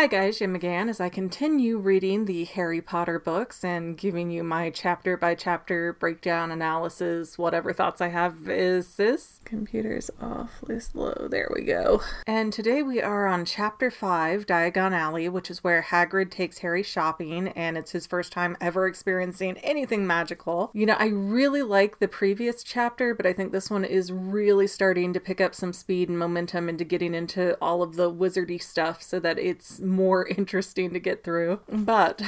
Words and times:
Hi 0.00 0.06
guys, 0.06 0.38
Jim 0.38 0.58
McGann 0.58 0.88
as 0.88 0.98
I 0.98 1.10
continue 1.10 1.76
reading 1.76 2.24
the 2.24 2.44
Harry 2.46 2.80
Potter 2.80 3.18
books 3.18 3.62
and 3.62 3.98
giving 3.98 4.30
you 4.30 4.42
my 4.42 4.70
chapter 4.70 5.14
by 5.18 5.34
chapter 5.34 5.92
breakdown 5.92 6.50
analysis, 6.50 7.36
whatever 7.36 7.74
thoughts 7.74 8.00
I 8.00 8.08
have 8.08 8.48
is 8.48 8.96
this. 8.96 9.40
Computer's 9.44 10.10
awfully 10.18 10.80
slow. 10.80 11.28
There 11.30 11.50
we 11.54 11.64
go. 11.64 12.00
And 12.26 12.50
today 12.50 12.82
we 12.82 13.02
are 13.02 13.26
on 13.26 13.44
chapter 13.44 13.90
5, 13.90 14.46
Diagon 14.46 14.92
Alley, 14.92 15.28
which 15.28 15.50
is 15.50 15.62
where 15.62 15.82
Hagrid 15.82 16.30
takes 16.30 16.60
Harry 16.60 16.82
shopping 16.82 17.48
and 17.48 17.76
it's 17.76 17.92
his 17.92 18.06
first 18.06 18.32
time 18.32 18.56
ever 18.58 18.86
experiencing 18.86 19.58
anything 19.58 20.06
magical. 20.06 20.70
You 20.72 20.86
know, 20.86 20.96
I 20.98 21.08
really 21.08 21.62
like 21.62 21.98
the 21.98 22.08
previous 22.08 22.62
chapter, 22.62 23.14
but 23.14 23.26
I 23.26 23.34
think 23.34 23.52
this 23.52 23.68
one 23.70 23.84
is 23.84 24.10
really 24.10 24.66
starting 24.66 25.12
to 25.12 25.20
pick 25.20 25.42
up 25.42 25.54
some 25.54 25.74
speed 25.74 26.08
and 26.08 26.18
momentum 26.18 26.70
into 26.70 26.84
getting 26.84 27.14
into 27.14 27.58
all 27.60 27.82
of 27.82 27.96
the 27.96 28.10
wizardy 28.10 28.62
stuff 28.62 29.02
so 29.02 29.20
that 29.20 29.38
it's 29.38 29.78
more 29.90 30.26
interesting 30.26 30.92
to 30.92 30.98
get 30.98 31.24
through. 31.24 31.60
But, 31.68 32.22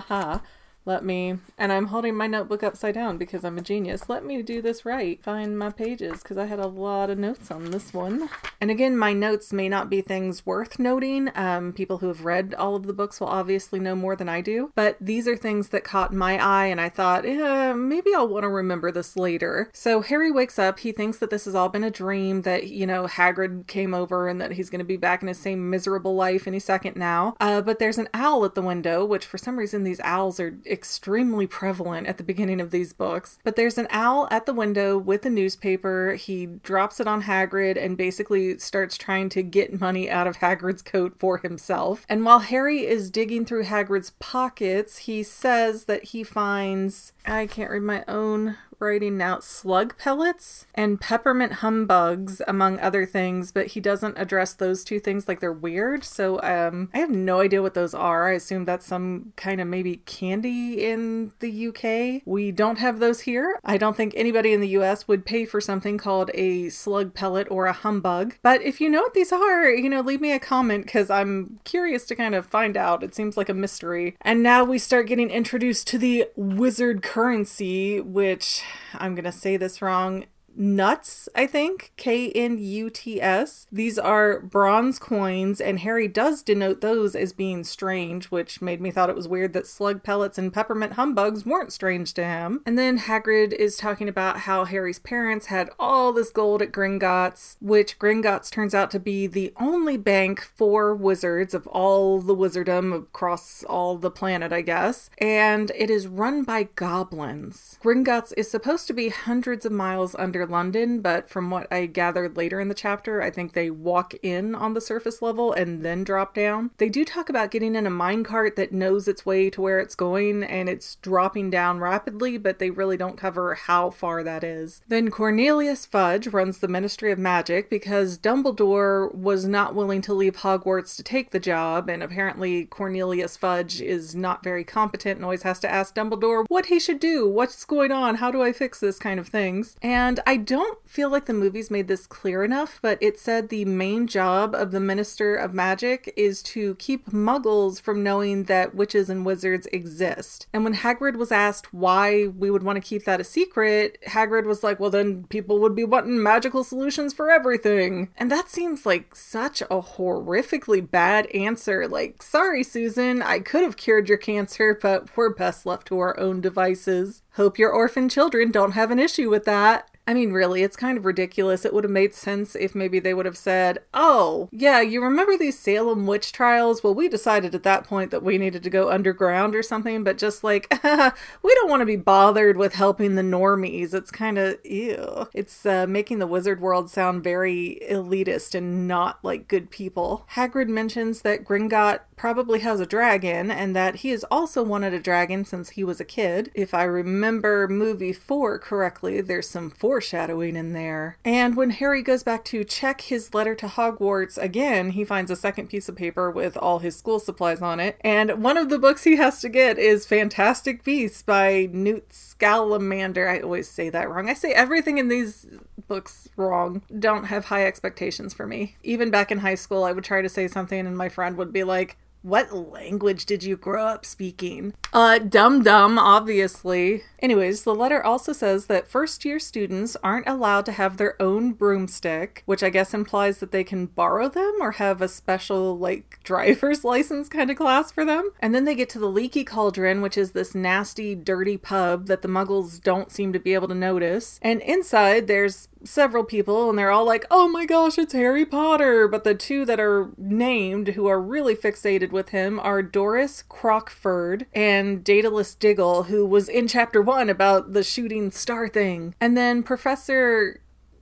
let 0.84 1.04
me, 1.04 1.38
and 1.58 1.72
I'm 1.72 1.86
holding 1.86 2.16
my 2.16 2.26
notebook 2.26 2.62
upside 2.62 2.94
down 2.94 3.18
because 3.18 3.44
I'm 3.44 3.58
a 3.58 3.62
genius. 3.62 4.08
Let 4.08 4.24
me 4.24 4.42
do 4.42 4.62
this 4.62 4.84
right. 4.84 5.22
Find 5.22 5.58
my 5.58 5.70
pages 5.70 6.22
because 6.22 6.38
I 6.38 6.46
had 6.46 6.58
a 6.58 6.66
lot 6.66 7.10
of 7.10 7.18
notes 7.18 7.50
on 7.50 7.70
this 7.70 7.92
one. 7.92 8.28
And 8.60 8.70
again, 8.70 8.96
my 8.96 9.12
notes 9.12 9.52
may 9.52 9.68
not 9.68 9.88
be 9.88 10.00
things 10.00 10.44
worth 10.44 10.78
noting. 10.78 11.30
Um, 11.34 11.72
people 11.72 11.98
who 11.98 12.08
have 12.08 12.24
read 12.24 12.54
all 12.58 12.76
of 12.76 12.86
the 12.86 12.92
books 12.92 13.20
will 13.20 13.28
obviously 13.28 13.80
know 13.80 13.94
more 13.94 14.14
than 14.14 14.28
I 14.28 14.40
do, 14.40 14.70
but 14.74 14.96
these 15.00 15.26
are 15.26 15.36
things 15.36 15.70
that 15.70 15.84
caught 15.84 16.12
my 16.12 16.38
eye 16.38 16.66
and 16.66 16.80
I 16.80 16.88
thought, 16.88 17.24
eh, 17.24 17.72
maybe 17.72 18.14
I'll 18.14 18.28
want 18.28 18.42
to 18.42 18.48
remember 18.48 18.92
this 18.92 19.16
later. 19.16 19.70
So 19.72 20.02
Harry 20.02 20.30
wakes 20.30 20.58
up. 20.58 20.80
He 20.80 20.92
thinks 20.92 21.18
that 21.18 21.30
this 21.30 21.46
has 21.46 21.54
all 21.54 21.68
been 21.68 21.84
a 21.84 21.90
dream, 21.90 22.42
that, 22.42 22.68
you 22.68 22.86
know, 22.86 23.06
Hagrid 23.06 23.66
came 23.66 23.94
over 23.94 24.28
and 24.28 24.40
that 24.40 24.52
he's 24.52 24.68
going 24.70 24.80
to 24.80 24.84
be 24.84 24.96
back 24.96 25.22
in 25.22 25.28
his 25.28 25.38
same 25.38 25.70
miserable 25.70 26.14
life 26.14 26.46
any 26.46 26.58
second 26.58 26.96
now. 26.96 27.34
Uh, 27.40 27.62
but 27.62 27.78
there's 27.78 27.98
an 27.98 28.08
owl 28.12 28.44
at 28.44 28.54
the 28.54 28.62
window, 28.62 29.04
which 29.04 29.24
for 29.24 29.38
some 29.38 29.58
reason 29.58 29.84
these 29.84 30.00
owls 30.00 30.38
are 30.38 30.58
extremely 30.66 31.46
prevalent 31.46 32.06
at 32.06 32.18
the 32.18 32.24
beginning 32.24 32.60
of 32.60 32.70
these 32.70 32.92
books. 32.92 33.38
But 33.42 33.56
there's 33.56 33.78
an 33.78 33.88
owl 33.90 34.28
at 34.30 34.46
the 34.46 34.54
window 34.54 34.98
with 34.98 35.24
a 35.24 35.30
newspaper. 35.30 36.14
He 36.14 36.46
drops 36.46 37.00
it 37.00 37.06
on 37.06 37.22
Hagrid 37.22 37.82
and 37.82 37.96
basically 37.96 38.49
starts 38.58 38.96
trying 38.96 39.28
to 39.30 39.42
get 39.42 39.80
money 39.80 40.10
out 40.10 40.26
of 40.26 40.38
Hagrid's 40.38 40.82
coat 40.82 41.14
for 41.18 41.38
himself. 41.38 42.04
And 42.08 42.24
while 42.24 42.40
Harry 42.40 42.86
is 42.86 43.10
digging 43.10 43.44
through 43.44 43.64
Hagrid's 43.64 44.10
pockets, 44.18 44.98
he 44.98 45.22
says 45.22 45.84
that 45.84 46.04
he 46.04 46.24
finds 46.24 47.12
I 47.26 47.46
can't 47.46 47.70
read 47.70 47.82
my 47.82 48.04
own 48.08 48.56
writing 48.80 49.20
out 49.20 49.44
slug 49.44 49.96
pellets 49.98 50.66
and 50.74 51.00
peppermint 51.00 51.54
humbugs, 51.54 52.40
among 52.46 52.80
other 52.80 53.06
things, 53.06 53.52
but 53.52 53.68
he 53.68 53.80
doesn't 53.80 54.18
address 54.18 54.54
those 54.54 54.84
two 54.84 55.00
things 55.00 55.28
like 55.28 55.40
they're 55.40 55.52
weird. 55.52 56.04
So 56.04 56.40
um, 56.42 56.88
I 56.94 56.98
have 56.98 57.10
no 57.10 57.40
idea 57.40 57.62
what 57.62 57.74
those 57.74 57.94
are. 57.94 58.28
I 58.28 58.34
assume 58.34 58.64
that's 58.64 58.86
some 58.86 59.32
kind 59.36 59.60
of 59.60 59.66
maybe 59.66 59.96
candy 59.98 60.84
in 60.84 61.32
the 61.40 61.68
UK. 61.68 62.22
We 62.24 62.52
don't 62.52 62.78
have 62.78 62.98
those 62.98 63.20
here. 63.20 63.58
I 63.64 63.76
don't 63.76 63.96
think 63.96 64.12
anybody 64.16 64.52
in 64.52 64.60
the 64.60 64.68
US 64.68 65.06
would 65.08 65.26
pay 65.26 65.44
for 65.44 65.60
something 65.60 65.98
called 65.98 66.30
a 66.34 66.68
slug 66.70 67.14
pellet 67.14 67.48
or 67.50 67.66
a 67.66 67.72
humbug. 67.72 68.36
But 68.42 68.62
if 68.62 68.80
you 68.80 68.88
know 68.88 69.02
what 69.02 69.14
these 69.14 69.32
are, 69.32 69.70
you 69.70 69.88
know, 69.88 70.00
leave 70.00 70.20
me 70.20 70.32
a 70.32 70.38
comment 70.38 70.86
because 70.86 71.10
I'm 71.10 71.60
curious 71.64 72.06
to 72.06 72.16
kind 72.16 72.34
of 72.34 72.46
find 72.46 72.76
out. 72.76 73.02
It 73.02 73.14
seems 73.14 73.36
like 73.36 73.48
a 73.48 73.54
mystery. 73.54 74.16
And 74.22 74.42
now 74.42 74.64
we 74.64 74.78
start 74.78 75.06
getting 75.06 75.30
introduced 75.30 75.86
to 75.88 75.98
the 75.98 76.26
wizard 76.36 77.02
currency, 77.02 78.00
which 78.00 78.62
I'm 78.94 79.14
going 79.14 79.24
to 79.24 79.32
say 79.32 79.56
this 79.56 79.80
wrong 79.82 80.26
nuts, 80.56 81.28
I 81.34 81.46
think. 81.46 81.92
K 81.96 82.30
N 82.32 82.58
U 82.58 82.90
T 82.90 83.20
S. 83.20 83.66
These 83.70 83.98
are 83.98 84.40
bronze 84.40 84.98
coins, 84.98 85.60
and 85.60 85.80
Harry 85.80 86.08
does 86.08 86.42
denote 86.42 86.80
those 86.80 87.14
as 87.14 87.32
being 87.32 87.64
strange, 87.64 88.26
which 88.26 88.60
made 88.60 88.80
me 88.80 88.90
thought 88.90 89.10
it 89.10 89.16
was 89.16 89.28
weird 89.28 89.52
that 89.52 89.66
slug 89.66 90.02
pellets 90.02 90.38
and 90.38 90.52
peppermint 90.52 90.94
humbugs 90.94 91.46
weren't 91.46 91.72
strange 91.72 92.14
to 92.14 92.24
him. 92.24 92.62
And 92.66 92.78
then 92.78 92.98
Hagrid 92.98 93.52
is 93.52 93.76
talking 93.76 94.08
about 94.08 94.40
how 94.40 94.64
Harry's 94.64 94.98
parents 94.98 95.46
had 95.46 95.70
all 95.78 96.12
this 96.12 96.30
gold 96.30 96.62
at 96.62 96.72
Gringotts, 96.72 97.56
which 97.60 97.98
Gringotts 97.98 98.50
turns 98.50 98.74
out 98.74 98.90
to 98.90 99.00
be 99.00 99.26
the 99.26 99.52
only 99.58 99.96
bank 99.96 100.40
for 100.40 100.94
wizards 100.94 101.54
of 101.54 101.66
all 101.68 102.20
the 102.20 102.36
wizardom 102.36 102.94
across 102.94 103.64
all 103.64 103.96
the 103.96 104.10
planet, 104.10 104.52
I 104.52 104.62
guess. 104.62 105.10
And 105.18 105.70
it 105.76 105.90
is 105.90 106.06
run 106.06 106.44
by 106.44 106.64
goblins. 106.74 107.78
Gringotts 107.82 108.32
is 108.36 108.50
supposed 108.50 108.86
to 108.88 108.92
be 108.92 109.08
hundreds 109.08 109.64
of 109.64 109.72
miles 109.72 110.14
under 110.18 110.39
London, 110.46 111.00
but 111.00 111.28
from 111.28 111.50
what 111.50 111.70
I 111.72 111.86
gathered 111.86 112.36
later 112.36 112.60
in 112.60 112.68
the 112.68 112.74
chapter, 112.74 113.20
I 113.20 113.30
think 113.30 113.52
they 113.52 113.70
walk 113.70 114.14
in 114.22 114.54
on 114.54 114.74
the 114.74 114.80
surface 114.80 115.20
level 115.20 115.52
and 115.52 115.84
then 115.84 116.04
drop 116.04 116.34
down. 116.34 116.70
They 116.78 116.88
do 116.88 117.04
talk 117.04 117.28
about 117.28 117.50
getting 117.50 117.74
in 117.74 117.86
a 117.86 117.90
minecart 117.90 118.56
that 118.56 118.72
knows 118.72 119.08
its 119.08 119.26
way 119.26 119.50
to 119.50 119.60
where 119.60 119.80
it's 119.80 119.94
going 119.94 120.42
and 120.42 120.68
it's 120.68 120.96
dropping 120.96 121.50
down 121.50 121.78
rapidly, 121.78 122.38
but 122.38 122.58
they 122.58 122.70
really 122.70 122.96
don't 122.96 123.18
cover 123.18 123.54
how 123.54 123.90
far 123.90 124.22
that 124.22 124.44
is. 124.44 124.82
Then 124.88 125.10
Cornelius 125.10 125.86
Fudge 125.86 126.28
runs 126.28 126.58
the 126.58 126.68
Ministry 126.68 127.12
of 127.12 127.18
Magic 127.18 127.68
because 127.68 128.18
Dumbledore 128.18 129.14
was 129.14 129.46
not 129.46 129.74
willing 129.74 130.02
to 130.02 130.14
leave 130.14 130.38
Hogwarts 130.38 130.96
to 130.96 131.02
take 131.02 131.30
the 131.30 131.40
job, 131.40 131.88
and 131.88 132.02
apparently 132.02 132.64
Cornelius 132.66 133.36
Fudge 133.36 133.80
is 133.80 134.14
not 134.14 134.44
very 134.44 134.64
competent 134.64 135.16
and 135.16 135.24
always 135.24 135.42
has 135.42 135.60
to 135.60 135.70
ask 135.70 135.94
Dumbledore 135.94 136.44
what 136.48 136.66
he 136.66 136.80
should 136.80 137.00
do, 137.00 137.28
what's 137.28 137.64
going 137.64 137.92
on, 137.92 138.16
how 138.16 138.30
do 138.30 138.42
I 138.42 138.52
fix 138.52 138.80
this 138.80 138.98
kind 138.98 139.18
of 139.20 139.28
things. 139.28 139.76
And 139.82 140.20
I 140.26 140.29
don't 140.36 140.78
feel 140.88 141.08
like 141.08 141.26
the 141.26 141.32
movies 141.32 141.70
made 141.70 141.88
this 141.88 142.06
clear 142.06 142.44
enough, 142.44 142.78
but 142.82 142.98
it 143.00 143.18
said 143.18 143.48
the 143.48 143.64
main 143.64 144.06
job 144.06 144.54
of 144.54 144.70
the 144.70 144.80
Minister 144.80 145.36
of 145.36 145.54
Magic 145.54 146.12
is 146.16 146.42
to 146.42 146.74
keep 146.76 147.06
muggles 147.10 147.80
from 147.80 148.02
knowing 148.02 148.44
that 148.44 148.74
witches 148.74 149.08
and 149.08 149.24
wizards 149.24 149.66
exist. 149.72 150.46
And 150.52 150.64
when 150.64 150.74
Hagrid 150.74 151.16
was 151.16 151.32
asked 151.32 151.72
why 151.72 152.26
we 152.26 152.50
would 152.50 152.62
want 152.62 152.76
to 152.76 152.80
keep 152.88 153.04
that 153.04 153.20
a 153.20 153.24
secret, 153.24 153.98
Hagrid 154.08 154.46
was 154.46 154.62
like, 154.62 154.80
well, 154.80 154.90
then 154.90 155.24
people 155.24 155.58
would 155.60 155.74
be 155.74 155.84
wanting 155.84 156.22
magical 156.22 156.64
solutions 156.64 157.12
for 157.12 157.30
everything. 157.30 158.10
And 158.16 158.30
that 158.30 158.48
seems 158.48 158.84
like 158.84 159.14
such 159.14 159.62
a 159.62 159.80
horrifically 159.80 160.88
bad 160.88 161.26
answer. 161.28 161.88
Like, 161.88 162.22
sorry, 162.22 162.62
Susan, 162.62 163.22
I 163.22 163.38
could 163.40 163.62
have 163.62 163.76
cured 163.76 164.08
your 164.08 164.18
cancer, 164.18 164.78
but 164.80 165.16
we're 165.16 165.34
best 165.34 165.66
left 165.66 165.86
to 165.88 165.98
our 165.98 166.18
own 166.18 166.40
devices. 166.40 167.22
Hope 167.34 167.58
your 167.58 167.70
orphan 167.70 168.08
children 168.08 168.50
don't 168.50 168.72
have 168.72 168.90
an 168.90 168.98
issue 168.98 169.30
with 169.30 169.44
that. 169.44 169.89
I 170.06 170.14
mean, 170.14 170.32
really, 170.32 170.62
it's 170.62 170.76
kind 170.76 170.98
of 170.98 171.04
ridiculous. 171.04 171.64
It 171.64 171.72
would 171.72 171.84
have 171.84 171.90
made 171.90 172.14
sense 172.14 172.56
if 172.56 172.74
maybe 172.74 172.98
they 172.98 173.14
would 173.14 173.26
have 173.26 173.36
said, 173.36 173.78
Oh, 173.94 174.48
yeah, 174.50 174.80
you 174.80 175.02
remember 175.02 175.36
these 175.36 175.58
Salem 175.58 176.06
witch 176.06 176.32
trials? 176.32 176.82
Well, 176.82 176.94
we 176.94 177.08
decided 177.08 177.54
at 177.54 177.62
that 177.62 177.84
point 177.84 178.10
that 178.10 178.22
we 178.22 178.36
needed 178.36 178.62
to 178.64 178.70
go 178.70 178.90
underground 178.90 179.54
or 179.54 179.62
something, 179.62 180.02
but 180.02 180.18
just 180.18 180.42
like, 180.42 180.66
we 180.82 181.54
don't 181.54 181.70
want 181.70 181.80
to 181.80 181.86
be 181.86 181.96
bothered 181.96 182.56
with 182.56 182.74
helping 182.74 183.14
the 183.14 183.22
normies. 183.22 183.94
It's 183.94 184.10
kind 184.10 184.38
of, 184.38 184.58
ew. 184.64 185.28
It's 185.32 185.64
uh, 185.64 185.86
making 185.86 186.18
the 186.18 186.26
wizard 186.26 186.60
world 186.60 186.90
sound 186.90 187.22
very 187.22 187.80
elitist 187.88 188.54
and 188.54 188.88
not 188.88 189.18
like 189.22 189.48
good 189.48 189.70
people. 189.70 190.26
Hagrid 190.32 190.68
mentions 190.68 191.22
that 191.22 191.44
Gringott 191.44 192.00
probably 192.20 192.58
has 192.58 192.80
a 192.80 192.86
dragon 192.86 193.50
and 193.50 193.74
that 193.74 193.96
he 193.96 194.10
has 194.10 194.24
also 194.24 194.62
wanted 194.62 194.92
a 194.92 195.00
dragon 195.00 195.42
since 195.42 195.70
he 195.70 195.82
was 195.82 196.00
a 196.00 196.04
kid. 196.04 196.50
If 196.52 196.74
I 196.74 196.82
remember 196.82 197.66
movie 197.66 198.12
four 198.12 198.58
correctly, 198.58 199.22
there's 199.22 199.48
some 199.48 199.70
foreshadowing 199.70 200.54
in 200.54 200.74
there. 200.74 201.16
And 201.24 201.56
when 201.56 201.70
Harry 201.70 202.02
goes 202.02 202.22
back 202.22 202.44
to 202.44 202.62
check 202.62 203.00
his 203.00 203.32
letter 203.32 203.54
to 203.54 203.66
Hogwarts 203.66 204.36
again, 204.36 204.90
he 204.90 205.02
finds 205.02 205.30
a 205.30 205.36
second 205.36 205.68
piece 205.68 205.88
of 205.88 205.96
paper 205.96 206.30
with 206.30 206.58
all 206.58 206.80
his 206.80 206.94
school 206.94 207.20
supplies 207.20 207.62
on 207.62 207.80
it. 207.80 207.96
And 208.02 208.42
one 208.42 208.58
of 208.58 208.68
the 208.68 208.78
books 208.78 209.04
he 209.04 209.16
has 209.16 209.40
to 209.40 209.48
get 209.48 209.78
is 209.78 210.04
Fantastic 210.04 210.84
Beasts 210.84 211.22
by 211.22 211.70
Newt 211.72 212.12
Scamander. 212.12 213.30
I 213.30 213.40
always 213.40 213.66
say 213.66 213.88
that 213.88 214.10
wrong. 214.10 214.28
I 214.28 214.34
say 214.34 214.52
everything 214.52 214.98
in 214.98 215.08
these 215.08 215.46
books 215.88 216.28
wrong. 216.36 216.82
Don't 216.98 217.24
have 217.24 217.46
high 217.46 217.64
expectations 217.64 218.34
for 218.34 218.46
me. 218.46 218.76
Even 218.82 219.10
back 219.10 219.32
in 219.32 219.38
high 219.38 219.54
school, 219.54 219.84
I 219.84 219.92
would 219.92 220.04
try 220.04 220.20
to 220.20 220.28
say 220.28 220.48
something 220.48 220.86
and 220.86 220.98
my 220.98 221.08
friend 221.08 221.38
would 221.38 221.50
be 221.50 221.64
like, 221.64 221.96
what 222.22 222.52
language 222.52 223.26
did 223.26 223.42
you 223.42 223.56
grow 223.56 223.86
up 223.86 224.04
speaking? 224.04 224.74
Uh, 224.92 225.18
dum 225.18 225.62
dum, 225.62 225.98
obviously. 225.98 227.02
Anyways, 227.20 227.64
the 227.64 227.74
letter 227.74 228.04
also 228.04 228.32
says 228.32 228.66
that 228.66 228.88
first 228.88 229.24
year 229.24 229.38
students 229.38 229.96
aren't 230.02 230.28
allowed 230.28 230.66
to 230.66 230.72
have 230.72 230.96
their 230.96 231.20
own 231.20 231.52
broomstick, 231.52 232.42
which 232.46 232.62
I 232.62 232.70
guess 232.70 232.92
implies 232.92 233.38
that 233.38 233.52
they 233.52 233.64
can 233.64 233.86
borrow 233.86 234.28
them 234.28 234.58
or 234.60 234.72
have 234.72 235.00
a 235.00 235.08
special, 235.08 235.78
like, 235.78 236.18
driver's 236.24 236.84
license 236.84 237.28
kind 237.28 237.50
of 237.50 237.56
class 237.56 237.90
for 237.90 238.04
them. 238.04 238.30
And 238.40 238.54
then 238.54 238.64
they 238.64 238.74
get 238.74 238.88
to 238.90 238.98
the 238.98 239.06
Leaky 239.06 239.44
Cauldron, 239.44 240.02
which 240.02 240.18
is 240.18 240.32
this 240.32 240.54
nasty, 240.54 241.14
dirty 241.14 241.56
pub 241.56 242.06
that 242.06 242.22
the 242.22 242.28
muggles 242.28 242.82
don't 242.82 243.10
seem 243.10 243.32
to 243.32 243.38
be 243.38 243.54
able 243.54 243.68
to 243.68 243.74
notice. 243.74 244.38
And 244.42 244.60
inside, 244.62 245.26
there's 245.26 245.68
several 245.84 246.24
people 246.24 246.68
and 246.68 246.78
they're 246.78 246.90
all 246.90 247.04
like, 247.04 247.24
oh 247.30 247.48
my 247.48 247.66
gosh, 247.66 247.98
it's 247.98 248.12
Harry 248.12 248.44
Potter. 248.44 249.08
But 249.08 249.24
the 249.24 249.34
two 249.34 249.64
that 249.64 249.80
are 249.80 250.10
named 250.16 250.88
who 250.88 251.06
are 251.06 251.20
really 251.20 251.54
fixated 251.54 252.10
with 252.10 252.30
him 252.30 252.60
are 252.60 252.82
Doris 252.82 253.42
Crockford 253.48 254.46
and 254.54 255.02
Daedalus 255.04 255.54
Diggle, 255.54 256.04
who 256.04 256.26
was 256.26 256.48
in 256.48 256.68
chapter 256.68 257.02
one 257.02 257.30
about 257.30 257.72
the 257.72 257.82
shooting 257.82 258.30
star 258.30 258.68
thing. 258.68 259.14
And 259.20 259.36
then 259.36 259.62
Professor 259.62 260.60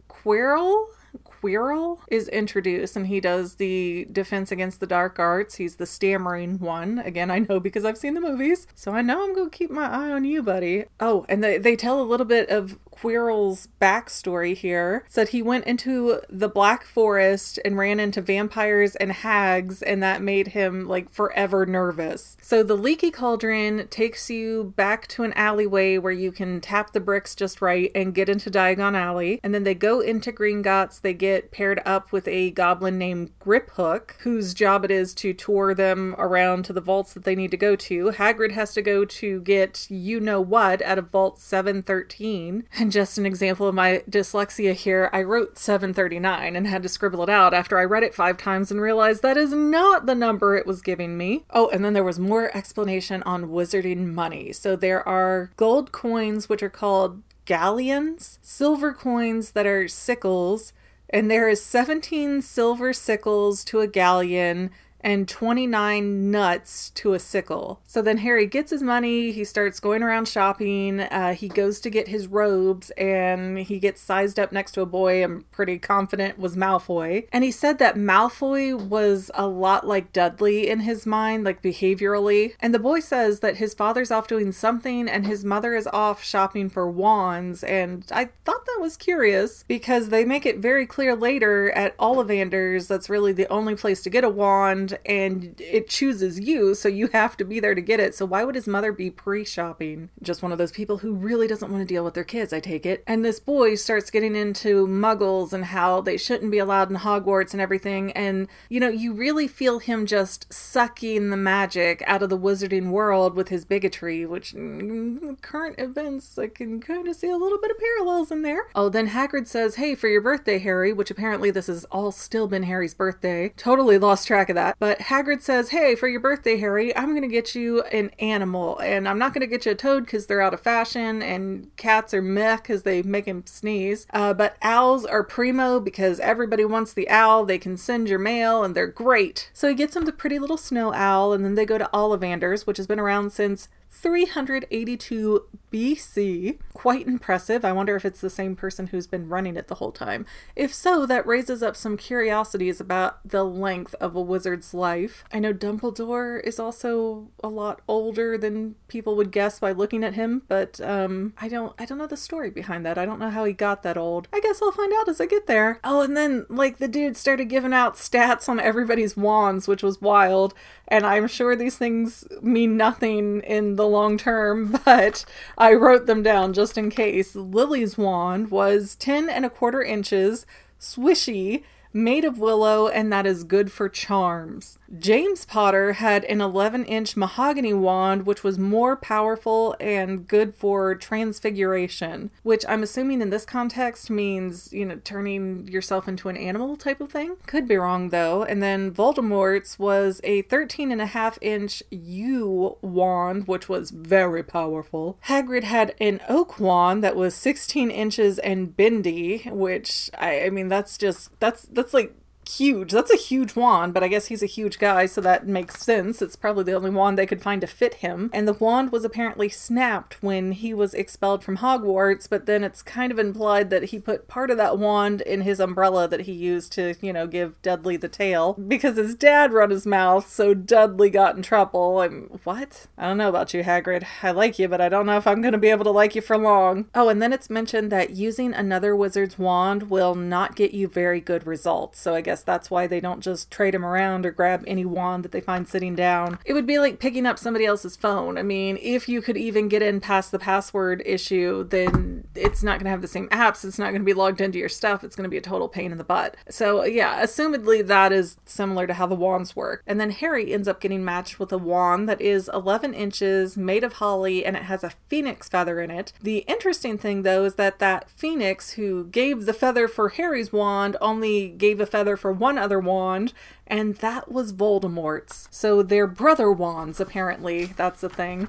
Quirrell? 0.08 0.86
Quirrell 1.24 2.00
is 2.08 2.28
introduced 2.28 2.96
and 2.96 3.06
he 3.06 3.20
does 3.20 3.54
the 3.56 4.08
defense 4.10 4.50
against 4.50 4.80
the 4.80 4.86
dark 4.86 5.18
arts. 5.18 5.56
He's 5.56 5.76
the 5.76 5.86
stammering 5.86 6.58
one. 6.58 6.98
Again, 6.98 7.30
I 7.30 7.38
know 7.38 7.60
because 7.60 7.84
I've 7.84 7.98
seen 7.98 8.14
the 8.14 8.20
movies. 8.20 8.66
So 8.74 8.92
I 8.92 9.02
know 9.02 9.22
I'm 9.22 9.34
going 9.34 9.50
to 9.50 9.56
keep 9.56 9.70
my 9.70 9.88
eye 9.88 10.10
on 10.10 10.24
you, 10.24 10.42
buddy. 10.42 10.86
Oh, 10.98 11.24
and 11.28 11.42
they, 11.42 11.58
they 11.58 11.76
tell 11.76 12.00
a 12.00 12.02
little 12.02 12.26
bit 12.26 12.48
of 12.48 12.78
Quirrell's 13.00 13.68
backstory 13.80 14.56
here 14.56 15.04
said 15.08 15.28
he 15.28 15.42
went 15.42 15.64
into 15.66 16.20
the 16.28 16.48
Black 16.48 16.84
Forest 16.84 17.58
and 17.64 17.78
ran 17.78 18.00
into 18.00 18.20
vampires 18.20 18.96
and 18.96 19.12
hags, 19.12 19.82
and 19.82 20.02
that 20.02 20.22
made 20.22 20.48
him 20.48 20.88
like 20.88 21.10
forever 21.10 21.64
nervous. 21.64 22.36
So 22.40 22.62
the 22.62 22.76
Leaky 22.76 23.10
Cauldron 23.10 23.88
takes 23.88 24.30
you 24.30 24.74
back 24.76 25.06
to 25.08 25.22
an 25.22 25.32
alleyway 25.34 25.98
where 25.98 26.12
you 26.12 26.32
can 26.32 26.60
tap 26.60 26.92
the 26.92 27.00
bricks 27.00 27.34
just 27.34 27.62
right 27.62 27.90
and 27.94 28.14
get 28.14 28.28
into 28.28 28.50
Diagon 28.50 28.96
Alley. 28.96 29.40
And 29.42 29.54
then 29.54 29.64
they 29.64 29.74
go 29.74 30.00
into 30.00 30.32
Gringotts. 30.32 31.00
They 31.00 31.14
get 31.14 31.50
paired 31.50 31.80
up 31.84 32.12
with 32.12 32.26
a 32.26 32.50
goblin 32.50 32.98
named 32.98 33.30
Griphook, 33.38 34.12
whose 34.20 34.54
job 34.54 34.84
it 34.84 34.90
is 34.90 35.14
to 35.14 35.32
tour 35.32 35.74
them 35.74 36.14
around 36.18 36.64
to 36.64 36.72
the 36.72 36.80
vaults 36.80 37.14
that 37.14 37.24
they 37.24 37.34
need 37.34 37.50
to 37.52 37.56
go 37.56 37.76
to. 37.76 38.10
Hagrid 38.10 38.52
has 38.52 38.74
to 38.74 38.82
go 38.82 39.04
to 39.04 39.40
get 39.42 39.86
you 39.90 40.20
know 40.20 40.40
what 40.40 40.82
out 40.82 40.98
of 40.98 41.10
Vault 41.10 41.38
713. 41.38 42.64
And 42.78 42.87
just 42.90 43.18
an 43.18 43.26
example 43.26 43.66
of 43.66 43.74
my 43.74 44.02
dyslexia 44.08 44.74
here, 44.74 45.10
I 45.12 45.22
wrote 45.22 45.58
739 45.58 46.56
and 46.56 46.66
had 46.66 46.82
to 46.82 46.88
scribble 46.88 47.22
it 47.22 47.28
out 47.30 47.54
after 47.54 47.78
I 47.78 47.84
read 47.84 48.02
it 48.02 48.14
five 48.14 48.36
times 48.36 48.70
and 48.70 48.80
realized 48.80 49.22
that 49.22 49.36
is 49.36 49.52
not 49.52 50.06
the 50.06 50.14
number 50.14 50.56
it 50.56 50.66
was 50.66 50.82
giving 50.82 51.16
me. 51.16 51.44
Oh, 51.50 51.68
and 51.68 51.84
then 51.84 51.92
there 51.92 52.04
was 52.04 52.18
more 52.18 52.56
explanation 52.56 53.22
on 53.24 53.48
wizarding 53.48 54.12
money. 54.12 54.52
So 54.52 54.76
there 54.76 55.06
are 55.06 55.50
gold 55.56 55.92
coins, 55.92 56.48
which 56.48 56.62
are 56.62 56.70
called 56.70 57.22
galleons, 57.44 58.38
silver 58.42 58.92
coins 58.92 59.52
that 59.52 59.66
are 59.66 59.88
sickles, 59.88 60.72
and 61.10 61.30
there 61.30 61.48
is 61.48 61.62
17 61.62 62.42
silver 62.42 62.92
sickles 62.92 63.64
to 63.64 63.80
a 63.80 63.86
galleon 63.86 64.70
and 65.00 65.28
29 65.28 66.30
nuts 66.30 66.90
to 66.90 67.14
a 67.14 67.18
sickle. 67.18 67.80
So 67.84 68.02
then 68.02 68.18
Harry 68.18 68.46
gets 68.46 68.70
his 68.70 68.82
money, 68.82 69.32
he 69.32 69.44
starts 69.44 69.80
going 69.80 70.02
around 70.02 70.28
shopping, 70.28 71.00
uh, 71.00 71.34
he 71.34 71.48
goes 71.48 71.80
to 71.80 71.90
get 71.90 72.08
his 72.08 72.26
robes, 72.26 72.90
and 72.90 73.58
he 73.58 73.78
gets 73.78 74.00
sized 74.00 74.38
up 74.38 74.52
next 74.52 74.72
to 74.72 74.80
a 74.82 74.86
boy 74.86 75.22
I'm 75.22 75.44
pretty 75.50 75.78
confident 75.78 76.38
was 76.38 76.56
Malfoy. 76.56 77.26
And 77.32 77.44
he 77.44 77.50
said 77.50 77.78
that 77.78 77.96
Malfoy 77.96 78.78
was 78.78 79.30
a 79.34 79.46
lot 79.46 79.86
like 79.86 80.12
Dudley 80.12 80.68
in 80.68 80.80
his 80.80 81.06
mind, 81.06 81.44
like 81.44 81.62
behaviorally. 81.62 82.54
And 82.60 82.74
the 82.74 82.78
boy 82.78 83.00
says 83.00 83.40
that 83.40 83.56
his 83.56 83.74
father's 83.74 84.10
off 84.10 84.28
doing 84.28 84.52
something 84.52 85.08
and 85.08 85.26
his 85.26 85.44
mother 85.44 85.74
is 85.74 85.86
off 85.88 86.22
shopping 86.22 86.68
for 86.68 86.90
wands. 86.90 87.62
And 87.64 88.04
I 88.10 88.26
thought 88.44 88.66
that 88.66 88.78
was 88.80 88.96
curious 88.96 89.64
because 89.66 90.08
they 90.08 90.24
make 90.24 90.46
it 90.46 90.58
very 90.58 90.86
clear 90.86 91.14
later 91.14 91.70
at 91.72 91.96
Ollivander's 91.98 92.88
that's 92.88 93.10
really 93.10 93.32
the 93.32 93.48
only 93.48 93.74
place 93.74 94.02
to 94.02 94.10
get 94.10 94.24
a 94.24 94.28
wand 94.28 94.87
and 95.04 95.60
it 95.60 95.88
chooses 95.88 96.40
you, 96.40 96.74
so 96.74 96.88
you 96.88 97.08
have 97.08 97.36
to 97.36 97.44
be 97.44 97.60
there 97.60 97.74
to 97.74 97.80
get 97.80 98.00
it. 98.00 98.14
So 98.14 98.26
why 98.26 98.44
would 98.44 98.54
his 98.54 98.66
mother 98.66 98.92
be 98.92 99.10
pre 99.10 99.44
shopping? 99.44 100.10
Just 100.22 100.42
one 100.42 100.52
of 100.52 100.58
those 100.58 100.72
people 100.72 100.98
who 100.98 101.14
really 101.14 101.46
doesn't 101.46 101.70
want 101.70 101.82
to 101.82 101.94
deal 101.94 102.04
with 102.04 102.14
their 102.14 102.24
kids, 102.24 102.52
I 102.52 102.60
take 102.60 102.86
it. 102.86 103.02
And 103.06 103.24
this 103.24 103.40
boy 103.40 103.74
starts 103.74 104.10
getting 104.10 104.34
into 104.34 104.86
muggles 104.86 105.52
and 105.52 105.66
how 105.66 106.00
they 106.00 106.16
shouldn't 106.16 106.50
be 106.50 106.58
allowed 106.58 106.90
in 106.90 106.96
Hogwarts 106.98 107.52
and 107.52 107.60
everything. 107.60 108.12
And, 108.12 108.48
you 108.68 108.80
know, 108.80 108.88
you 108.88 109.12
really 109.12 109.48
feel 109.48 109.78
him 109.78 110.06
just 110.06 110.52
sucking 110.52 111.30
the 111.30 111.36
magic 111.36 112.02
out 112.06 112.22
of 112.22 112.30
the 112.30 112.38
wizarding 112.38 112.90
world 112.90 113.34
with 113.34 113.48
his 113.48 113.64
bigotry, 113.64 114.26
which 114.26 114.54
mm, 114.54 115.40
current 115.42 115.76
events, 115.78 116.38
I 116.38 116.48
can 116.48 116.80
kind 116.80 117.08
of 117.08 117.16
see 117.16 117.30
a 117.30 117.36
little 117.36 117.58
bit 117.58 117.70
of 117.70 117.78
parallels 117.78 118.30
in 118.30 118.42
there. 118.42 118.68
Oh, 118.74 118.88
then 118.88 119.08
Hagrid 119.08 119.46
says, 119.46 119.76
Hey, 119.76 119.94
for 119.94 120.08
your 120.08 120.20
birthday, 120.20 120.58
Harry, 120.58 120.92
which 120.92 121.10
apparently 121.10 121.50
this 121.50 121.66
has 121.66 121.84
all 121.86 122.12
still 122.12 122.48
been 122.48 122.64
Harry's 122.64 122.94
birthday. 122.94 123.50
Totally 123.56 123.98
lost 123.98 124.26
track 124.26 124.48
of 124.48 124.54
that. 124.54 124.76
But 124.78 124.98
Hagrid 125.00 125.42
says, 125.42 125.70
Hey, 125.70 125.94
for 125.94 126.08
your 126.08 126.20
birthday, 126.20 126.56
Harry, 126.58 126.96
I'm 126.96 127.10
going 127.10 127.22
to 127.22 127.28
get 127.28 127.54
you 127.54 127.82
an 127.84 128.10
animal. 128.18 128.78
And 128.78 129.08
I'm 129.08 129.18
not 129.18 129.34
going 129.34 129.40
to 129.40 129.46
get 129.46 129.66
you 129.66 129.72
a 129.72 129.74
toad 129.74 130.04
because 130.04 130.26
they're 130.26 130.40
out 130.40 130.54
of 130.54 130.60
fashion, 130.60 131.22
and 131.22 131.74
cats 131.76 132.14
are 132.14 132.22
meh 132.22 132.56
because 132.56 132.82
they 132.82 133.02
make 133.02 133.26
him 133.26 133.44
sneeze. 133.46 134.06
Uh, 134.12 134.34
but 134.34 134.56
owls 134.62 135.04
are 135.04 135.24
primo 135.24 135.80
because 135.80 136.20
everybody 136.20 136.64
wants 136.64 136.92
the 136.92 137.08
owl. 137.08 137.44
They 137.44 137.58
can 137.58 137.76
send 137.76 138.08
your 138.08 138.18
mail, 138.18 138.62
and 138.62 138.74
they're 138.74 138.86
great. 138.86 139.50
So 139.52 139.68
he 139.68 139.74
gets 139.74 139.96
him 139.96 140.04
the 140.04 140.12
pretty 140.12 140.38
little 140.38 140.56
snow 140.56 140.92
owl, 140.92 141.32
and 141.32 141.44
then 141.44 141.54
they 141.54 141.66
go 141.66 141.78
to 141.78 141.90
Ollivander's, 141.92 142.66
which 142.66 142.76
has 142.76 142.86
been 142.86 143.00
around 143.00 143.30
since 143.30 143.68
382 143.90 145.46
BC. 145.72 146.58
Quite 146.72 147.06
impressive. 147.06 147.64
I 147.64 147.72
wonder 147.72 147.96
if 147.96 148.04
it's 148.04 148.20
the 148.20 148.30
same 148.30 148.54
person 148.54 148.88
who's 148.88 149.06
been 149.06 149.28
running 149.28 149.56
it 149.56 149.68
the 149.68 149.76
whole 149.76 149.92
time. 149.92 150.24
If 150.54 150.72
so, 150.72 151.04
that 151.06 151.26
raises 151.26 151.62
up 151.62 151.76
some 151.76 151.96
curiosities 151.96 152.80
about 152.80 153.26
the 153.28 153.44
length 153.44 153.94
of 154.00 154.14
a 154.14 154.20
wizard's 154.20 154.72
life. 154.72 155.24
I 155.32 155.38
know 155.38 155.52
Dumbledore 155.52 156.42
is 156.44 156.58
also 156.58 157.28
a 157.42 157.48
lot 157.48 157.80
older 157.88 158.38
than 158.38 158.76
people 158.86 159.16
would 159.16 159.32
guess 159.32 159.58
by 159.58 159.72
looking 159.72 160.04
at 160.04 160.14
him, 160.14 160.42
but 160.48 160.80
um 160.80 161.34
I 161.38 161.48
don't 161.48 161.74
I 161.78 161.84
don't 161.84 161.98
know 161.98 162.06
the 162.06 162.16
story 162.16 162.50
behind 162.50 162.86
that. 162.86 162.98
I 162.98 163.04
don't 163.04 163.18
know 163.18 163.30
how 163.30 163.44
he 163.44 163.52
got 163.52 163.82
that 163.82 163.96
old. 163.96 164.28
I 164.32 164.40
guess 164.40 164.62
I'll 164.62 164.72
find 164.72 164.92
out 164.98 165.08
as 165.08 165.20
I 165.20 165.26
get 165.26 165.46
there. 165.46 165.80
Oh, 165.82 166.02
and 166.02 166.16
then 166.16 166.46
like 166.48 166.78
the 166.78 166.88
dude 166.88 167.16
started 167.16 167.46
giving 167.46 167.72
out 167.72 167.96
stats 167.96 168.48
on 168.48 168.60
everybody's 168.60 169.16
wands, 169.16 169.66
which 169.66 169.82
was 169.82 170.00
wild, 170.00 170.54
and 170.86 171.04
I'm 171.06 171.26
sure 171.26 171.56
these 171.56 171.76
things 171.76 172.24
mean 172.42 172.76
nothing 172.76 173.40
in 173.40 173.76
the 173.78 173.86
long 173.86 174.18
term, 174.18 174.78
but 174.84 175.24
I 175.56 175.72
wrote 175.72 176.04
them 176.06 176.22
down 176.22 176.52
just 176.52 176.76
in 176.76 176.90
case. 176.90 177.34
Lily's 177.34 177.96
wand 177.96 178.50
was 178.50 178.94
10 178.96 179.30
and 179.30 179.46
a 179.46 179.50
quarter 179.50 179.82
inches, 179.82 180.44
swishy, 180.78 181.62
made 181.92 182.24
of 182.24 182.38
willow, 182.38 182.88
and 182.88 183.12
that 183.12 183.26
is 183.26 183.44
good 183.44 183.70
for 183.72 183.88
charms. 183.88 184.78
James 184.98 185.44
Potter 185.44 185.94
had 185.94 186.24
an 186.24 186.40
11 186.40 186.84
inch 186.86 187.16
mahogany 187.16 187.74
wand, 187.74 188.24
which 188.26 188.42
was 188.42 188.58
more 188.58 188.96
powerful 188.96 189.76
and 189.80 190.26
good 190.26 190.54
for 190.54 190.94
transfiguration, 190.94 192.30
which 192.42 192.64
I'm 192.66 192.82
assuming 192.82 193.20
in 193.20 193.30
this 193.30 193.44
context 193.44 194.08
means, 194.08 194.72
you 194.72 194.86
know, 194.86 195.00
turning 195.04 195.68
yourself 195.68 196.08
into 196.08 196.28
an 196.28 196.36
animal 196.36 196.76
type 196.76 197.00
of 197.00 197.12
thing. 197.12 197.36
Could 197.46 197.68
be 197.68 197.76
wrong 197.76 198.08
though. 198.08 198.44
And 198.44 198.62
then 198.62 198.90
Voldemort's 198.90 199.78
was 199.78 200.20
a 200.24 200.42
13 200.42 200.90
and 200.90 201.02
a 201.02 201.06
half 201.06 201.38
inch 201.42 201.82
yew 201.90 202.78
wand, 202.80 203.46
which 203.46 203.68
was 203.68 203.90
very 203.90 204.42
powerful. 204.42 205.18
Hagrid 205.26 205.64
had 205.64 205.94
an 206.00 206.20
oak 206.28 206.58
wand 206.58 207.04
that 207.04 207.16
was 207.16 207.34
16 207.34 207.90
inches 207.90 208.38
and 208.38 208.74
bendy, 208.74 209.42
which 209.50 210.10
I, 210.18 210.44
I 210.44 210.50
mean, 210.50 210.68
that's 210.68 210.96
just, 210.96 211.38
that's, 211.40 211.62
that's 211.78 211.94
like 211.94 212.12
huge. 212.48 212.92
That's 212.92 213.12
a 213.12 213.16
huge 213.16 213.54
wand, 213.56 213.94
but 213.94 214.02
I 214.02 214.08
guess 214.08 214.26
he's 214.26 214.42
a 214.42 214.46
huge 214.46 214.78
guy, 214.78 215.06
so 215.06 215.20
that 215.20 215.46
makes 215.46 215.82
sense. 215.82 216.22
It's 216.22 216.36
probably 216.36 216.64
the 216.64 216.74
only 216.74 216.90
wand 216.90 217.18
they 217.18 217.26
could 217.26 217.42
find 217.42 217.60
to 217.60 217.66
fit 217.66 217.94
him. 217.94 218.30
And 218.32 218.48
the 218.48 218.52
wand 218.52 218.92
was 218.92 219.04
apparently 219.04 219.48
snapped 219.48 220.22
when 220.22 220.52
he 220.52 220.72
was 220.74 220.94
expelled 220.94 221.44
from 221.44 221.58
Hogwarts, 221.58 222.28
but 222.28 222.46
then 222.46 222.64
it's 222.64 222.82
kind 222.82 223.12
of 223.12 223.18
implied 223.18 223.70
that 223.70 223.84
he 223.84 223.98
put 223.98 224.28
part 224.28 224.50
of 224.50 224.56
that 224.56 224.78
wand 224.78 225.20
in 225.22 225.42
his 225.42 225.60
umbrella 225.60 226.08
that 226.08 226.22
he 226.22 226.32
used 226.32 226.72
to, 226.72 226.94
you 227.00 227.12
know, 227.12 227.26
give 227.26 227.60
Dudley 227.62 227.96
the 227.96 228.08
tail 228.08 228.54
because 228.54 228.96
his 228.96 229.14
dad 229.14 229.52
run 229.52 229.70
his 229.70 229.86
mouth, 229.86 230.28
so 230.28 230.54
Dudley 230.54 231.10
got 231.10 231.36
in 231.36 231.42
trouble. 231.42 232.00
I'm 232.00 232.40
what? 232.44 232.86
I 232.96 233.06
don't 233.06 233.18
know 233.18 233.28
about 233.28 233.52
you, 233.54 233.62
Hagrid. 233.62 234.04
I 234.22 234.30
like 234.30 234.58
you, 234.58 234.68
but 234.68 234.80
I 234.80 234.88
don't 234.88 235.06
know 235.06 235.16
if 235.16 235.26
I'm 235.26 235.42
going 235.42 235.52
to 235.52 235.58
be 235.58 235.70
able 235.70 235.84
to 235.84 235.90
like 235.90 236.14
you 236.14 236.22
for 236.22 236.38
long. 236.38 236.86
Oh, 236.94 237.08
and 237.08 237.20
then 237.20 237.32
it's 237.32 237.50
mentioned 237.50 237.92
that 237.92 238.10
using 238.10 238.54
another 238.54 238.96
wizard's 238.96 239.38
wand 239.38 239.90
will 239.90 240.14
not 240.14 240.56
get 240.56 240.72
you 240.72 240.88
very 240.88 241.20
good 241.20 241.46
results. 241.46 242.00
So 242.00 242.14
I 242.14 242.20
guess 242.20 242.37
that's 242.42 242.70
why 242.70 242.86
they 242.86 243.00
don't 243.00 243.20
just 243.20 243.50
trade 243.50 243.74
him 243.74 243.84
around 243.84 244.26
or 244.26 244.30
grab 244.30 244.64
any 244.66 244.84
wand 244.84 245.24
that 245.24 245.32
they 245.32 245.40
find 245.40 245.68
sitting 245.68 245.94
down. 245.94 246.38
It 246.44 246.52
would 246.52 246.66
be 246.66 246.78
like 246.78 246.98
picking 246.98 247.26
up 247.26 247.38
somebody 247.38 247.66
else's 247.66 247.96
phone. 247.96 248.38
I 248.38 248.42
mean, 248.42 248.78
if 248.80 249.08
you 249.08 249.20
could 249.22 249.36
even 249.36 249.68
get 249.68 249.82
in 249.82 250.00
past 250.00 250.30
the 250.30 250.38
password 250.38 251.02
issue, 251.04 251.64
then 251.64 252.24
it's 252.34 252.62
not 252.62 252.78
going 252.78 252.84
to 252.84 252.90
have 252.90 253.02
the 253.02 253.08
same 253.08 253.28
apps. 253.28 253.64
It's 253.64 253.78
not 253.78 253.90
going 253.90 254.02
to 254.02 254.06
be 254.06 254.14
logged 254.14 254.40
into 254.40 254.58
your 254.58 254.68
stuff. 254.68 255.04
It's 255.04 255.16
going 255.16 255.24
to 255.24 255.30
be 255.30 255.36
a 255.36 255.42
total 255.42 255.68
pain 255.68 255.92
in 255.92 255.98
the 255.98 256.04
butt. 256.04 256.36
So, 256.48 256.84
yeah, 256.84 257.22
assumedly 257.22 257.86
that 257.86 258.12
is 258.12 258.36
similar 258.44 258.86
to 258.86 258.94
how 258.94 259.06
the 259.06 259.14
wands 259.14 259.56
work. 259.56 259.82
And 259.86 260.00
then 260.00 260.10
Harry 260.10 260.52
ends 260.52 260.68
up 260.68 260.80
getting 260.80 261.04
matched 261.04 261.38
with 261.38 261.52
a 261.52 261.58
wand 261.58 262.08
that 262.08 262.20
is 262.20 262.50
11 262.52 262.94
inches, 262.94 263.56
made 263.56 263.84
of 263.84 263.94
holly, 263.94 264.44
and 264.44 264.56
it 264.56 264.64
has 264.64 264.84
a 264.84 264.92
phoenix 265.08 265.48
feather 265.48 265.80
in 265.80 265.90
it. 265.90 266.12
The 266.22 266.38
interesting 266.40 266.98
thing, 266.98 267.22
though, 267.22 267.44
is 267.44 267.54
that 267.54 267.78
that 267.78 268.10
phoenix 268.10 268.72
who 268.72 269.06
gave 269.06 269.46
the 269.46 269.52
feather 269.52 269.88
for 269.88 270.10
Harry's 270.10 270.52
wand 270.52 270.96
only 271.00 271.48
gave 271.48 271.80
a 271.80 271.86
feather 271.86 272.16
for 272.16 272.27
for 272.28 272.32
one 272.34 272.58
other 272.58 272.78
wand, 272.78 273.32
and 273.66 273.94
that 273.96 274.30
was 274.30 274.52
Voldemort's. 274.52 275.48
So 275.50 275.82
they're 275.82 276.06
brother 276.06 276.52
wands, 276.52 277.00
apparently. 277.00 277.64
That's 277.64 278.02
the 278.02 278.10
thing. 278.10 278.48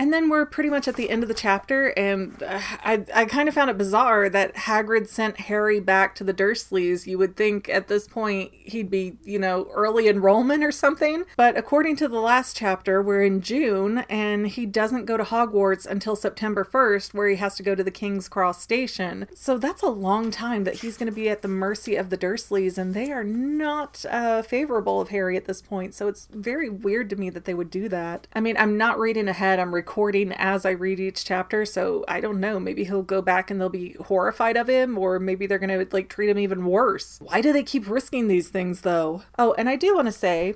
And 0.00 0.14
then 0.14 0.30
we're 0.30 0.46
pretty 0.46 0.70
much 0.70 0.88
at 0.88 0.96
the 0.96 1.10
end 1.10 1.22
of 1.22 1.28
the 1.28 1.34
chapter, 1.34 1.88
and 1.88 2.42
uh, 2.42 2.58
I, 2.82 3.04
I 3.14 3.26
kind 3.26 3.50
of 3.50 3.54
found 3.54 3.68
it 3.68 3.76
bizarre 3.76 4.30
that 4.30 4.54
Hagrid 4.54 5.08
sent 5.08 5.40
Harry 5.40 5.78
back 5.78 6.14
to 6.14 6.24
the 6.24 6.32
Dursleys. 6.32 7.06
You 7.06 7.18
would 7.18 7.36
think 7.36 7.68
at 7.68 7.88
this 7.88 8.08
point 8.08 8.50
he'd 8.54 8.88
be, 8.88 9.18
you 9.24 9.38
know, 9.38 9.68
early 9.74 10.08
enrollment 10.08 10.64
or 10.64 10.72
something. 10.72 11.24
But 11.36 11.58
according 11.58 11.96
to 11.96 12.08
the 12.08 12.18
last 12.18 12.56
chapter, 12.56 13.02
we're 13.02 13.22
in 13.22 13.42
June, 13.42 13.98
and 14.08 14.46
he 14.46 14.64
doesn't 14.64 15.04
go 15.04 15.18
to 15.18 15.22
Hogwarts 15.22 15.84
until 15.84 16.16
September 16.16 16.64
1st, 16.64 17.12
where 17.12 17.28
he 17.28 17.36
has 17.36 17.56
to 17.56 17.62
go 17.62 17.74
to 17.74 17.84
the 17.84 17.90
King's 17.90 18.26
Cross 18.26 18.62
Station. 18.62 19.28
So 19.34 19.58
that's 19.58 19.82
a 19.82 19.90
long 19.90 20.30
time 20.30 20.64
that 20.64 20.76
he's 20.76 20.96
going 20.96 21.08
to 21.08 21.12
be 21.12 21.28
at 21.28 21.42
the 21.42 21.48
mercy 21.48 21.96
of 21.96 22.08
the 22.08 22.16
Dursleys, 22.16 22.78
and 22.78 22.94
they 22.94 23.12
are 23.12 23.22
not 23.22 24.06
uh, 24.10 24.40
favorable 24.40 24.98
of 24.98 25.10
Harry 25.10 25.36
at 25.36 25.44
this 25.44 25.60
point. 25.60 25.92
So 25.92 26.08
it's 26.08 26.26
very 26.32 26.70
weird 26.70 27.10
to 27.10 27.16
me 27.16 27.28
that 27.28 27.44
they 27.44 27.52
would 27.52 27.70
do 27.70 27.86
that. 27.90 28.26
I 28.32 28.40
mean, 28.40 28.56
I'm 28.56 28.78
not 28.78 28.98
reading 28.98 29.28
ahead, 29.28 29.58
I'm 29.58 29.74
recording 29.74 29.89
as 30.32 30.64
I 30.64 30.70
read 30.70 31.00
each 31.00 31.24
chapter, 31.24 31.64
so 31.64 32.04
I 32.08 32.20
don't 32.20 32.40
know. 32.40 32.60
Maybe 32.60 32.84
he'll 32.84 33.02
go 33.02 33.20
back 33.22 33.50
and 33.50 33.60
they'll 33.60 33.68
be 33.68 33.96
horrified 34.06 34.56
of 34.56 34.68
him, 34.68 34.96
or 34.96 35.18
maybe 35.18 35.46
they're 35.46 35.58
going 35.58 35.86
to 35.86 35.94
like 35.94 36.08
treat 36.08 36.30
him 36.30 36.38
even 36.38 36.64
worse. 36.64 37.18
Why 37.20 37.40
do 37.40 37.52
they 37.52 37.62
keep 37.62 37.88
risking 37.88 38.28
these 38.28 38.48
things 38.48 38.82
though? 38.82 39.22
Oh, 39.38 39.54
and 39.58 39.68
I 39.68 39.76
do 39.76 39.94
want 39.94 40.06
to 40.06 40.12
say, 40.12 40.54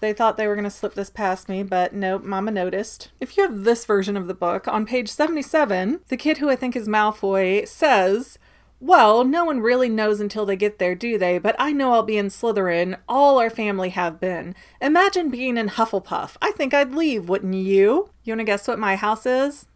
they 0.00 0.12
thought 0.12 0.36
they 0.36 0.46
were 0.46 0.54
going 0.54 0.64
to 0.64 0.70
slip 0.70 0.94
this 0.94 1.10
past 1.10 1.48
me, 1.48 1.62
but 1.62 1.92
nope, 1.92 2.24
Mama 2.24 2.50
noticed. 2.50 3.10
If 3.20 3.36
you 3.36 3.42
have 3.42 3.64
this 3.64 3.84
version 3.84 4.16
of 4.16 4.28
the 4.28 4.34
book, 4.34 4.66
on 4.66 4.86
page 4.86 5.08
77, 5.10 6.00
the 6.08 6.16
kid 6.16 6.38
who 6.38 6.48
I 6.48 6.56
think 6.56 6.74
is 6.74 6.88
Malfoy 6.88 7.68
says, 7.68 8.38
well, 8.80 9.24
no 9.24 9.44
one 9.44 9.60
really 9.60 9.90
knows 9.90 10.20
until 10.20 10.46
they 10.46 10.56
get 10.56 10.78
there, 10.78 10.94
do 10.94 11.18
they? 11.18 11.38
But 11.38 11.54
I 11.58 11.72
know 11.72 11.92
I'll 11.92 12.02
be 12.02 12.16
in 12.16 12.28
Slytherin. 12.28 12.98
All 13.06 13.38
our 13.38 13.50
family 13.50 13.90
have 13.90 14.18
been. 14.18 14.54
Imagine 14.80 15.28
being 15.28 15.58
in 15.58 15.68
Hufflepuff. 15.68 16.36
I 16.40 16.52
think 16.52 16.72
I'd 16.72 16.94
leave, 16.94 17.28
wouldn't 17.28 17.54
you? 17.54 18.10
You 18.24 18.32
want 18.32 18.40
to 18.40 18.44
guess 18.44 18.66
what 18.66 18.78
my 18.78 18.96
house 18.96 19.26
is? 19.26 19.66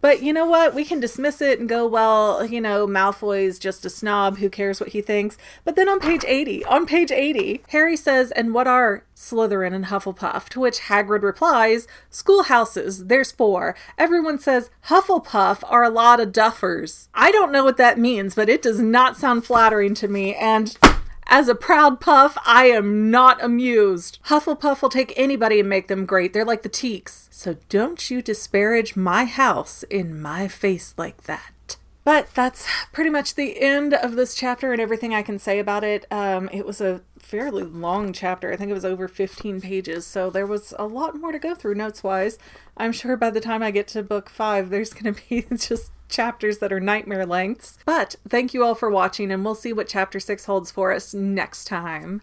But 0.00 0.22
you 0.22 0.32
know 0.32 0.46
what? 0.46 0.74
We 0.74 0.84
can 0.84 1.00
dismiss 1.00 1.42
it 1.42 1.60
and 1.60 1.68
go, 1.68 1.86
well, 1.86 2.44
you 2.44 2.60
know, 2.60 2.86
Malfoy's 2.86 3.58
just 3.58 3.84
a 3.84 3.90
snob. 3.90 4.38
Who 4.38 4.48
cares 4.48 4.80
what 4.80 4.90
he 4.90 5.02
thinks? 5.02 5.36
But 5.64 5.76
then 5.76 5.88
on 5.88 6.00
page 6.00 6.24
80, 6.26 6.64
on 6.64 6.86
page 6.86 7.12
80, 7.12 7.62
Harry 7.68 7.96
says, 7.96 8.30
and 8.30 8.54
what 8.54 8.66
are 8.66 9.04
Slytherin 9.14 9.74
and 9.74 9.86
Hufflepuff? 9.86 10.48
To 10.50 10.60
which 10.60 10.80
Hagrid 10.80 11.22
replies, 11.22 11.86
schoolhouses, 12.08 13.06
there's 13.06 13.32
four. 13.32 13.74
Everyone 13.98 14.38
says 14.38 14.70
Hufflepuff 14.86 15.62
are 15.64 15.84
a 15.84 15.90
lot 15.90 16.20
of 16.20 16.32
duffers. 16.32 17.08
I 17.14 17.30
don't 17.30 17.52
know 17.52 17.64
what 17.64 17.76
that 17.76 17.98
means, 17.98 18.34
but 18.34 18.48
it 18.48 18.62
does 18.62 18.80
not 18.80 19.16
sound 19.16 19.44
flattering 19.44 19.94
to 19.94 20.08
me. 20.08 20.34
And 20.34 20.76
as 21.26 21.48
a 21.48 21.54
proud 21.54 22.00
puff, 22.00 22.36
I 22.44 22.66
am 22.66 23.10
not 23.10 23.42
amused. 23.42 24.18
Hufflepuff 24.26 24.82
will 24.82 24.88
take 24.88 25.12
anybody 25.16 25.60
and 25.60 25.68
make 25.68 25.88
them 25.88 26.06
great. 26.06 26.32
They're 26.32 26.44
like 26.44 26.62
the 26.62 26.68
teaks. 26.68 27.28
So 27.30 27.56
don't 27.68 28.10
you 28.10 28.20
disparage 28.20 28.96
my 28.96 29.24
house 29.24 29.84
in 29.84 30.20
my 30.20 30.48
face 30.48 30.94
like 30.98 31.24
that. 31.24 31.76
But 32.02 32.34
that's 32.34 32.66
pretty 32.92 33.10
much 33.10 33.34
the 33.34 33.60
end 33.60 33.94
of 33.94 34.16
this 34.16 34.34
chapter 34.34 34.72
and 34.72 34.80
everything 34.80 35.14
I 35.14 35.22
can 35.22 35.38
say 35.38 35.58
about 35.58 35.84
it. 35.84 36.06
Um, 36.10 36.48
it 36.52 36.66
was 36.66 36.80
a 36.80 37.02
fairly 37.22 37.62
long 37.62 38.12
chapter. 38.12 38.52
I 38.52 38.56
think 38.56 38.70
it 38.70 38.74
was 38.74 38.84
over 38.84 39.08
15 39.08 39.60
pages, 39.60 40.06
so 40.06 40.30
there 40.30 40.46
was 40.46 40.74
a 40.78 40.86
lot 40.86 41.18
more 41.20 41.32
to 41.32 41.38
go 41.38 41.54
through 41.54 41.74
notes 41.74 42.02
wise. 42.02 42.38
I'm 42.76 42.92
sure 42.92 43.16
by 43.16 43.30
the 43.30 43.40
time 43.40 43.62
I 43.62 43.70
get 43.70 43.88
to 43.88 44.02
book 44.02 44.28
five, 44.28 44.70
there's 44.70 44.92
going 44.92 45.14
to 45.14 45.22
be 45.28 45.46
just 45.56 45.92
chapters 46.08 46.58
that 46.58 46.72
are 46.72 46.80
nightmare 46.80 47.26
lengths. 47.26 47.78
But 47.84 48.16
thank 48.28 48.52
you 48.52 48.64
all 48.64 48.74
for 48.74 48.90
watching, 48.90 49.30
and 49.30 49.44
we'll 49.44 49.54
see 49.54 49.72
what 49.72 49.88
chapter 49.88 50.20
six 50.20 50.44
holds 50.46 50.70
for 50.70 50.92
us 50.92 51.14
next 51.14 51.66
time. 51.66 52.22